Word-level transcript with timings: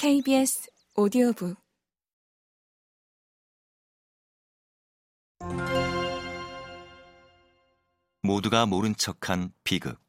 KBS 0.00 0.70
오디오북 0.94 1.56
모두가 8.22 8.66
모른 8.66 8.94
척한 8.94 9.52
비극. 9.64 10.00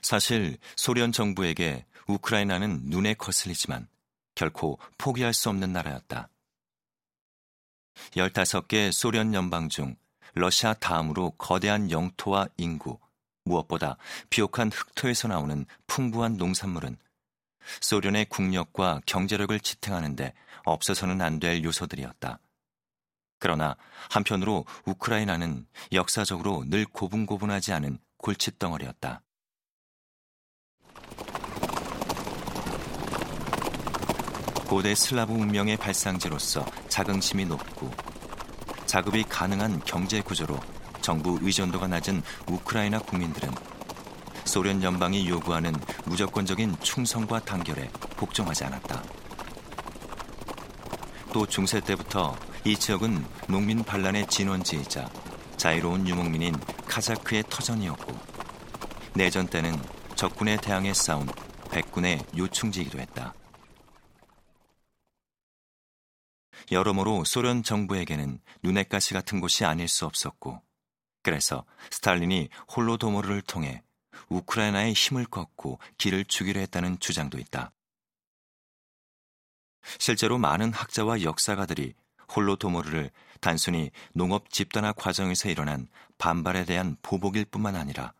사실 0.00 0.58
소련 0.74 1.12
정부에게 1.12 1.86
우크라이나는 2.08 2.86
눈에 2.86 3.14
거슬리지만 3.14 3.86
결코 4.34 4.80
포기할 4.98 5.34
수 5.34 5.50
없는 5.50 5.72
나라였다. 5.72 6.28
15개 8.10 8.90
소련 8.90 9.32
연방 9.32 9.68
중 9.68 9.94
러시아 10.34 10.74
다음으로 10.74 11.30
거대한 11.38 11.92
영토와 11.92 12.48
인구, 12.56 12.98
무엇보다 13.48 13.96
비옥한 14.30 14.70
흑토에서 14.70 15.28
나오는 15.28 15.66
풍부한 15.86 16.36
농산물은 16.36 16.96
소련의 17.80 18.26
국력과 18.26 19.00
경제력을 19.06 19.58
지탱하는데 19.60 20.32
없어서는 20.64 21.20
안 21.20 21.38
될 21.40 21.62
요소들이었다. 21.64 22.38
그러나 23.40 23.76
한편으로 24.10 24.64
우크라이나는 24.84 25.66
역사적으로 25.92 26.64
늘 26.66 26.84
고분고분하지 26.86 27.72
않은 27.72 27.98
골칫덩어리였다. 28.16 29.22
고대 34.66 34.94
슬라브 34.94 35.32
문명의 35.32 35.76
발상지로서 35.76 36.64
자긍심이 36.88 37.46
높고 37.46 37.90
자급이 38.86 39.22
가능한 39.24 39.80
경제 39.84 40.20
구조로 40.20 40.58
정부 41.00 41.38
의존도가 41.42 41.86
낮은 41.88 42.22
우크라이나 42.46 42.98
국민들은 42.98 43.52
소련 44.44 44.82
연방이 44.82 45.28
요구하는 45.28 45.74
무조건적인 46.06 46.76
충성과 46.80 47.40
단결에 47.40 47.88
복종하지 48.16 48.64
않았다. 48.64 49.02
또 51.32 51.46
중세 51.46 51.80
때부터 51.80 52.36
이 52.64 52.76
지역은 52.76 53.24
농민 53.48 53.84
반란의 53.84 54.26
진원지이자 54.28 55.08
자유로운 55.56 56.08
유목민인 56.08 56.54
카자크의 56.86 57.44
터전이었고 57.50 58.18
내전 59.14 59.46
때는 59.46 59.78
적군에 60.14 60.56
대항해 60.56 60.94
싸운 60.94 61.28
백군의 61.70 62.24
요충지이기도 62.36 62.98
했다. 62.98 63.34
여러모로 66.70 67.24
소련 67.24 67.62
정부에게는 67.62 68.40
눈엣 68.62 68.88
가시 68.88 69.14
같은 69.14 69.40
곳이 69.40 69.64
아닐 69.64 69.88
수 69.88 70.06
없었고 70.06 70.60
그래서 71.22 71.64
스탈린이 71.90 72.48
홀로도모르를 72.74 73.42
통해 73.42 73.82
우크라이나의 74.28 74.92
힘을 74.92 75.24
꺾고 75.26 75.78
길을 75.96 76.24
주기로 76.24 76.60
했다는 76.60 76.98
주장도 77.00 77.38
있다. 77.38 77.72
실제로 79.98 80.38
많은 80.38 80.72
학자와 80.72 81.22
역사가들이 81.22 81.94
홀로도모르를 82.34 83.10
단순히 83.40 83.90
농업 84.12 84.50
집단화 84.50 84.92
과정에서 84.92 85.48
일어난 85.48 85.88
반발에 86.18 86.64
대한 86.64 86.96
보복일 87.02 87.44
뿐만 87.44 87.76
아니라 87.76 88.12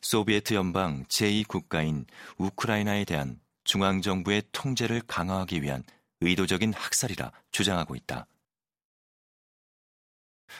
소비에트 0.00 0.54
연방 0.54 1.04
제2국가인 1.04 2.06
우크라이나에 2.38 3.04
대한 3.04 3.40
중앙정부의 3.64 4.44
통제를 4.52 5.02
강화하기 5.06 5.62
위한 5.62 5.84
의도적인 6.20 6.72
학살이라 6.74 7.30
주장하고 7.50 7.94
있다. 7.94 8.26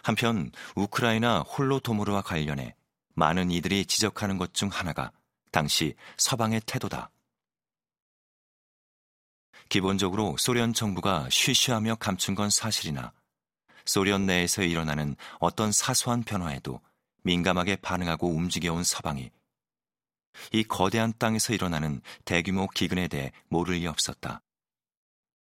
한편 0.03 0.51
우크라이나 0.77 1.41
홀로도모르와 1.41 2.23
관련해 2.23 2.75
많은 3.15 3.51
이들이 3.51 3.87
지적하는 3.87 4.39
것 4.39 4.55
중 4.55 4.69
하나가 4.69 5.13
당시 5.51 5.95
서방의 6.17 6.63
태도다. 6.67 7.11
기본적으로 9.69 10.37
소련 10.39 10.73
정부가 10.73 11.29
쉬쉬하며 11.31 11.97
감춘 11.97 12.35
건 12.35 12.51
사실이나 12.51 13.13
소련 13.85 14.27
내에서 14.27 14.63
일어나는 14.63 15.17
어떤 15.41 15.73
사소한 15.73 16.23
변화에도 16.23 16.81
민감하게 17.23 17.77
반응하고 17.77 18.29
움직여온 18.29 18.85
서방이 18.85 19.31
이 20.53 20.65
거대한 20.65 21.13
땅에서 21.19 21.53
일어나는 21.53 22.01
대규모 22.25 22.67
기근에 22.69 23.09
대해 23.09 23.33
모를 23.49 23.75
리 23.77 23.87
없었다. 23.87 24.43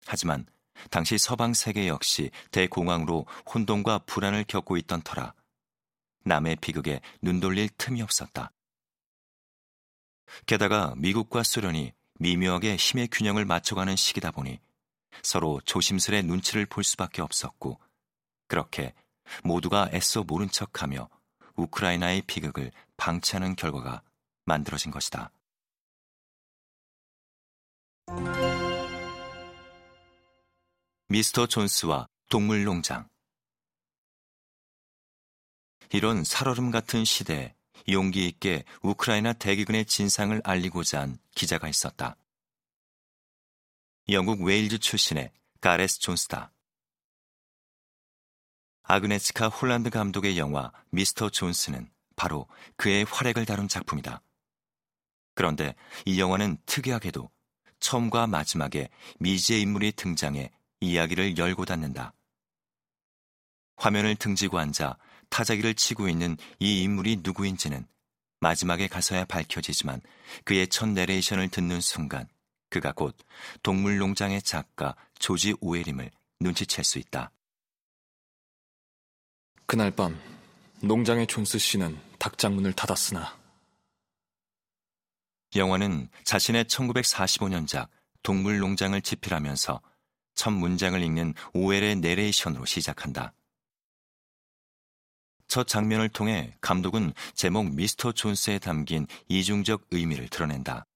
하지만 0.07 0.47
당시 0.91 1.19
서방 1.19 1.55
세계 1.55 1.89
역시 1.89 2.31
대공황으로 2.51 3.27
혼돈과 3.53 4.01
불안을 4.07 4.45
겪고 4.45 4.77
있던 4.79 5.03
터라 5.03 5.35
남의 6.25 6.57
비극에 6.57 7.01
눈 7.21 7.41
돌릴 7.41 7.69
틈이 7.77 8.03
없었다. 8.03 8.51
게다가 10.47 10.95
미국과 10.97 11.43
소련이 11.43 11.93
미묘하게 12.19 12.77
힘의 12.77 13.09
균형을 13.09 13.45
맞춰가는 13.45 13.95
시기다 13.97 14.31
보니 14.31 14.59
서로 15.23 15.61
조심스레 15.65 16.23
눈치를 16.23 16.67
볼 16.67 16.83
수밖에 16.85 17.23
없었고 17.23 17.79
그렇게 18.49 18.95
모두가 19.43 19.91
애써 19.93 20.23
모른 20.23 20.49
척하며 20.49 21.09
우크라이나의 21.57 22.23
비극을 22.23 22.73
방치하는 22.97 23.57
결과가 23.57 24.03
만들어진 24.45 24.91
것이다. 24.91 25.31
미스터 31.15 31.47
존스와 31.47 32.09
동물농장 32.29 33.09
이런 35.93 36.25
살얼음 36.25 36.73
같은 36.73 37.05
시대에 37.05 37.55
용기 37.89 38.27
있게 38.27 38.65
우크라이나 38.83 39.33
대기근의 39.33 39.85
진상을 39.85 40.41
알리고자 40.43 41.03
한 41.03 41.19
기자가 41.37 41.69
있었다. 41.69 42.17
영국 44.09 44.43
웨일즈 44.43 44.79
출신의 44.79 45.31
가레스 45.61 46.01
존스다. 46.01 46.51
아그네츠카 48.83 49.51
홀란드 49.51 49.91
감독의 49.91 50.37
영화 50.37 50.73
미스터 50.91 51.31
존스는 51.31 51.93
바로 52.17 52.49
그의 52.77 53.05
활약을 53.05 53.47
다룬 53.47 53.69
작품이다. 53.69 54.21
그런데 55.37 55.77
이 56.07 56.19
영화는 56.19 56.59
특이하게도 56.67 57.31
처음과 57.79 58.27
마지막에 58.27 58.89
미지의 59.21 59.61
인물이 59.61 59.93
등장해 59.93 60.51
이야기를 60.81 61.39
열고 61.39 61.65
닫는다. 61.65 62.13
화면을 63.77 64.15
등지고 64.17 64.59
앉아 64.59 64.97
타자기를 65.29 65.75
치고 65.75 66.09
있는 66.09 66.37
이 66.61 66.83
인물이 66.83 67.21
누구인지는 67.23 67.87
마지막에 68.41 68.89
가서야 68.89 69.25
밝혀지지만 69.25 70.01
그의 70.45 70.69
첫 70.69 70.89
내레이션을 70.89 71.49
듣는 71.49 71.81
순간 71.81 72.29
그가 72.69 72.93
곧 72.93 73.17
동물농장의 73.63 74.43
작가 74.43 74.95
조지 75.19 75.55
오웰임을 75.61 76.11
눈치챌 76.41 76.83
수 76.83 76.99
있다. 76.99 77.31
그날 79.67 79.91
밤 79.91 80.21
농장의 80.83 81.27
존스 81.27 81.59
씨는 81.59 81.99
닭장문을 82.19 82.75
닫았으나 82.75 83.39
영화는 85.57 86.09
자신의 86.25 86.65
1945년작 86.65 87.89
동물농장을 88.23 89.01
집필하면서 89.01 89.81
첫 90.35 90.51
문장을 90.51 91.01
읽는 91.01 91.35
오웰의 91.53 91.97
내레이션으로 91.97 92.65
시작한다. 92.65 93.33
첫 95.47 95.69
장면을 95.69 96.09
통해 96.09 96.57
감독은 96.61 97.13
제목 97.35 97.75
미스터 97.75 98.13
존스에 98.13 98.59
담긴 98.59 99.07
이중적 99.29 99.87
의미를 99.91 100.29
드러낸다. 100.29 100.87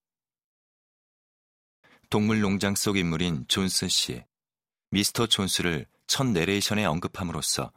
동물 2.10 2.40
농장 2.40 2.74
속 2.74 2.96
인물인 2.96 3.44
존스 3.48 3.88
씨, 3.88 4.24
미스터 4.90 5.26
존스를 5.26 5.86
첫 6.06 6.26
내레이션에 6.26 6.86
언급함으로써 6.86 7.70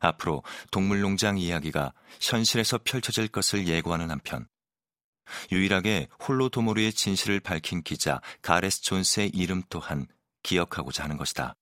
앞으로 0.00 0.42
동물 0.70 1.00
농장 1.00 1.38
이야기가 1.38 1.92
현실에서 2.20 2.78
펼쳐질 2.84 3.28
것을 3.28 3.68
예고하는 3.68 4.10
한편 4.10 4.48
유일하게 5.52 6.08
홀로 6.26 6.48
도모르의 6.48 6.92
진실을 6.92 7.40
밝힌 7.40 7.82
기자 7.82 8.20
가레스 8.42 8.82
존스의 8.82 9.30
이름 9.30 9.62
또한 9.68 10.06
기억하고자 10.46 11.02
하는 11.04 11.16
것이다. 11.16 11.54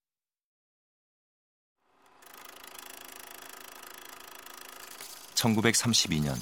1932년 5.34 6.36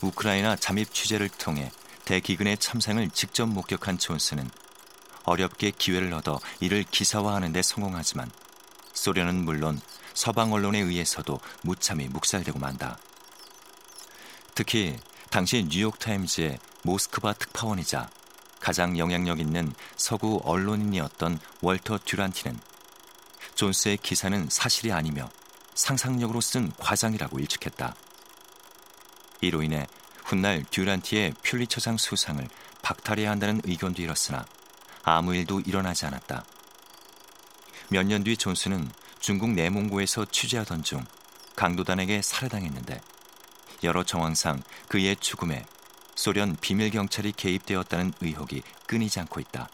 우크라이나 0.00 0.56
잠입 0.56 0.92
취재를 0.92 1.28
통해 1.28 1.70
대기근의 2.04 2.58
참상을 2.58 3.08
직접 3.10 3.46
목격한 3.46 3.98
존스는 3.98 4.50
어렵게 5.24 5.70
기회를 5.70 6.12
얻어 6.14 6.40
이를 6.60 6.82
기사화하는 6.82 7.52
데 7.52 7.62
성공하지만 7.62 8.30
소련은 8.94 9.44
물론 9.44 9.80
서방 10.14 10.52
언론에 10.52 10.80
의해서도 10.80 11.40
무참히 11.62 12.08
묵살되고 12.08 12.58
만다. 12.58 12.98
특히 14.54 14.98
당시 15.30 15.66
뉴욕타임즈의 15.70 16.58
모스크바 16.82 17.34
특파원이자 17.34 18.10
가장 18.62 18.96
영향력 18.96 19.40
있는 19.40 19.74
서구 19.96 20.40
언론인이었던 20.44 21.40
월터 21.62 21.98
듀란티는 22.04 22.60
존스의 23.56 23.96
기사는 23.96 24.48
사실이 24.48 24.92
아니며 24.92 25.28
상상력으로 25.74 26.40
쓴 26.40 26.70
과장이라고 26.78 27.40
일축했다. 27.40 27.96
이로 29.40 29.64
인해 29.64 29.88
훗날 30.24 30.64
듀란티의 30.70 31.34
퓰리처상 31.42 31.96
수상을 31.96 32.46
박탈해야 32.82 33.32
한다는 33.32 33.60
의견도 33.64 34.00
일었으나 34.00 34.46
아무 35.02 35.34
일도 35.34 35.60
일어나지 35.60 36.06
않았다. 36.06 36.44
몇 37.88 38.06
년 38.06 38.22
뒤 38.22 38.36
존스는 38.36 38.88
중국 39.18 39.50
내몽고에서 39.50 40.26
취재하던 40.26 40.84
중 40.84 41.04
강도단에게 41.56 42.22
살해당했는데 42.22 43.00
여러 43.82 44.04
정황상 44.04 44.62
그의 44.86 45.16
죽음에 45.16 45.64
소련 46.22 46.54
비밀 46.54 46.90
경찰이 46.90 47.32
개입되었다는 47.32 48.12
의혹이 48.20 48.62
끊이지 48.86 49.18
않고 49.18 49.40
있다. 49.40 49.68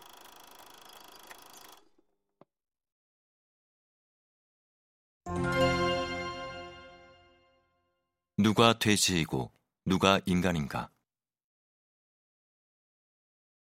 누가 8.39 8.79
돼지이고 8.79 9.53
누가 9.85 10.21
인간인가? 10.25 10.89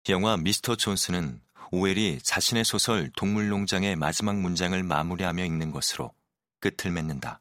영화 0.09 0.37
미스터 0.37 0.77
존스는 0.77 1.41
오웰이 1.73 2.21
자신의 2.23 2.65
소설 2.65 3.11
동물농장의 3.17 3.97
마지막 3.97 4.39
문장을 4.39 4.81
마무리하며 4.81 5.45
읽는 5.45 5.73
것으로 5.73 6.15
끝을 6.61 6.93
맺는다. 6.93 7.41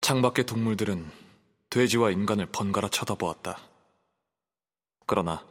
창밖의 0.00 0.46
동물들은 0.46 1.21
돼지와 1.72 2.10
인간을 2.10 2.44
번갈아 2.52 2.90
쳐다보았다. 2.90 3.58
그러나 5.06 5.42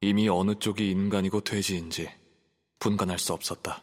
이미 0.00 0.26
어느 0.30 0.54
쪽이 0.58 0.90
인간이고 0.90 1.42
돼지인지 1.42 2.10
분간할 2.78 3.18
수 3.18 3.34
없었다. 3.34 3.82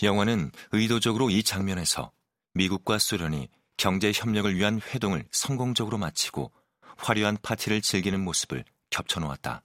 영화는 0.00 0.52
의도적으로 0.70 1.28
이 1.28 1.42
장면에서 1.42 2.12
미국과 2.54 3.00
소련이 3.00 3.48
경제 3.76 4.12
협력을 4.14 4.54
위한 4.54 4.80
회동을 4.80 5.26
성공적으로 5.32 5.98
마치고 5.98 6.52
화려한 6.98 7.38
파티를 7.42 7.82
즐기는 7.82 8.22
모습을 8.22 8.64
겹쳐놓았다. 8.90 9.64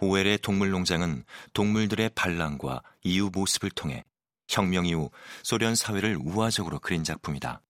오웰의 0.00 0.38
동물농장은 0.38 1.26
동물들의 1.52 2.10
반란과 2.16 2.82
이유 3.04 3.30
모습을 3.32 3.70
통해 3.70 4.04
혁명 4.48 4.86
이후 4.86 5.10
소련 5.42 5.74
사회를 5.74 6.16
우화적으로 6.16 6.78
그린 6.78 7.04
작품이다. 7.04 7.62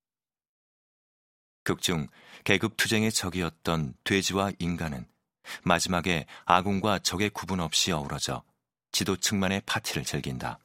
극중 1.64 2.06
계급 2.44 2.76
투쟁의 2.76 3.10
적이었던 3.10 3.94
돼지와 4.04 4.52
인간은 4.58 5.06
마지막에 5.62 6.26
아군과 6.44 7.00
적의 7.00 7.30
구분 7.30 7.60
없이 7.60 7.92
어우러져 7.92 8.42
지도층만의 8.92 9.62
파티를 9.66 10.04
즐긴다. 10.04 10.58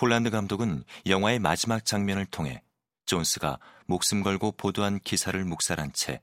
홀란드 0.00 0.30
감독은 0.30 0.84
영화의 1.06 1.38
마지막 1.38 1.84
장면을 1.84 2.26
통해 2.26 2.62
존스가 3.06 3.58
목숨 3.86 4.22
걸고 4.22 4.52
보도한 4.52 4.98
기사를 5.00 5.42
묵살한 5.44 5.92
채 5.92 6.20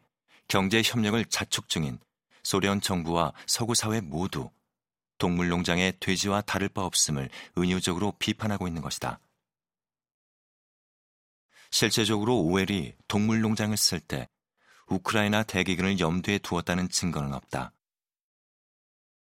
경제 0.48 0.82
협력을 0.84 1.24
자축 1.26 1.70
중인 1.70 2.00
소련 2.44 2.82
정부와 2.82 3.34
서구 3.46 3.76
사회 3.76 4.02
모두 4.02 4.50
동물농장의 5.22 5.98
돼지와 6.00 6.42
다를 6.42 6.68
바 6.68 6.84
없음을 6.84 7.30
은유적으로 7.56 8.14
비판하고 8.18 8.68
있는 8.68 8.82
것이다. 8.82 9.20
실제적으로 11.70 12.40
오웰이 12.40 12.96
동물농장을 13.08 13.78
쓸 13.78 14.00
때 14.00 14.28
우크라이나 14.88 15.44
대기근을 15.44 16.00
염두에 16.00 16.40
두었다는 16.40 16.90
증거는 16.90 17.36
없다. 17.36 17.72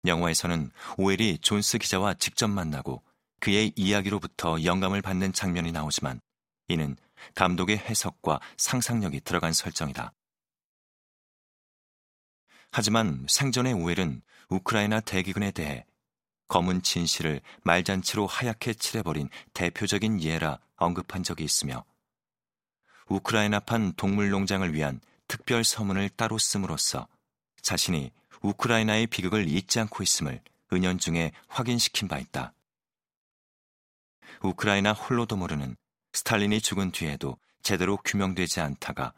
영화에서는 0.05 0.71
오웰이 0.97 1.39
존스 1.39 1.79
기자와 1.79 2.13
직접 2.13 2.47
만나고 2.47 3.03
그의 3.41 3.73
이야기로부터 3.75 4.63
영감을 4.63 5.01
받는 5.01 5.33
장면이 5.33 5.73
나오지만 5.73 6.21
이는 6.69 6.95
감독의 7.35 7.77
해석과 7.77 8.39
상상력이 8.55 9.19
들어간 9.19 9.51
설정이다. 9.51 10.13
하지만 12.71 13.25
생전의 13.27 13.73
오웰은 13.73 14.21
우크라이나 14.47 15.01
대기근에 15.01 15.51
대해 15.51 15.85
검은 16.49 16.81
진실을 16.81 17.41
말잔치로 17.63 18.27
하얗게 18.27 18.73
칠해버린 18.73 19.29
대표적인 19.53 20.21
예라 20.21 20.59
언급한 20.75 21.23
적이 21.23 21.45
있으며 21.45 21.85
우크라이나판 23.07 23.93
동물농장을 23.93 24.73
위한 24.73 24.99
특별 25.27 25.63
서문을 25.63 26.09
따로 26.09 26.37
씀으로써 26.37 27.07
자신이 27.61 28.11
우크라이나의 28.41 29.07
비극을 29.07 29.47
잊지 29.47 29.79
않고 29.79 30.03
있음을 30.03 30.41
은연중에 30.73 31.31
확인시킨 31.47 32.07
바 32.07 32.19
있다. 32.19 32.53
우크라이나 34.41 34.93
홀로도모르는 34.93 35.75
스탈린이 36.13 36.61
죽은 36.61 36.91
뒤에도 36.91 37.37
제대로 37.61 37.97
규명되지 37.97 38.61
않다가 38.61 39.13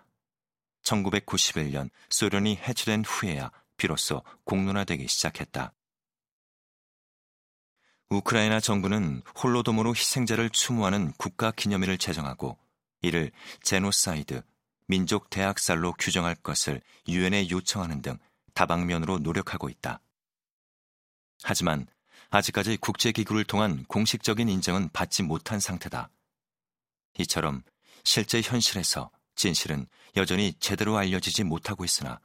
1991년 0.84 1.90
소련이 2.10 2.56
해체된 2.58 3.06
후에야 3.06 3.52
비로소 3.78 4.24
공론화되기 4.44 5.08
시작했다. 5.08 5.74
우크라이나 8.12 8.60
정부는 8.60 9.22
홀로도모로 9.42 9.92
희생자를 9.96 10.50
추모하는 10.50 11.14
국가 11.18 11.50
기념일을 11.50 11.98
제정하고 11.98 12.58
이를 13.02 13.32
제노사이드, 13.64 14.44
민족 14.86 15.30
대학살로 15.30 15.94
규정할 15.94 16.36
것을 16.36 16.82
유엔에 17.08 17.50
요청하는 17.50 18.02
등 18.02 18.18
다방면으로 18.54 19.20
노력하고 19.20 19.70
있다. 19.70 20.02
하지만 21.42 21.88
아직까지 22.30 22.78
국제기구를 22.78 23.46
통한 23.46 23.86
공식적인 23.86 24.50
인정은 24.50 24.90
받지 24.90 25.24
못한 25.24 25.62
상태다. 25.62 26.10
이처럼 27.18 27.64
실제 28.04 28.42
현실에서 28.42 29.10
진실은 29.36 29.88
여전히 30.18 30.54
제대로 30.60 30.98
알려지지 30.98 31.46
못하고 31.46 31.86
있으나 31.86 32.20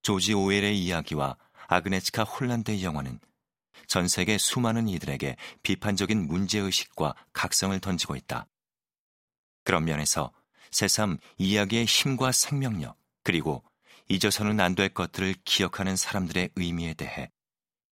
조지 0.00 0.32
오웰의 0.32 0.82
이야기와 0.82 1.36
아그네츠카 1.68 2.24
홀란드의 2.24 2.82
영화는 2.82 3.20
전 3.86 4.08
세계 4.08 4.38
수많은 4.38 4.88
이들에게 4.88 5.36
비판적인 5.62 6.26
문제의식과 6.26 7.14
각성을 7.32 7.78
던지고 7.80 8.16
있다. 8.16 8.46
그런 9.64 9.84
면에서 9.84 10.32
새삼 10.70 11.18
이야기의 11.38 11.84
힘과 11.84 12.32
생명력, 12.32 12.96
그리고 13.22 13.64
잊어서는 14.08 14.58
안 14.60 14.74
될 14.74 14.88
것들을 14.88 15.34
기억하는 15.44 15.96
사람들의 15.96 16.50
의미에 16.56 16.94
대해 16.94 17.30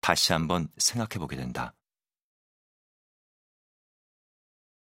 다시 0.00 0.32
한번 0.32 0.68
생각해 0.78 1.18
보게 1.18 1.36
된다. 1.36 1.74